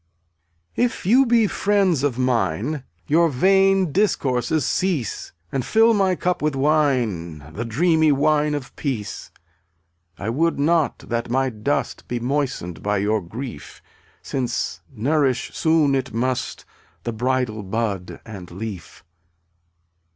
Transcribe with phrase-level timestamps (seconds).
[0.79, 6.15] 16$ If you befriends of mine tDwi&t Your vain discourses cease ^^ And fill my
[6.15, 9.29] cup with wine, \K£' The dreamy wine of peace.
[10.17, 13.83] ftUftA" I would not that my dust iJ Be moistened by your grief
[14.23, 16.65] Since nourish soon it must
[17.03, 19.03] The bridal bud and leaf.